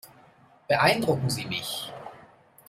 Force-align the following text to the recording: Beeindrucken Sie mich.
Beeindrucken 0.67 1.29
Sie 1.29 1.45
mich. 1.45 1.93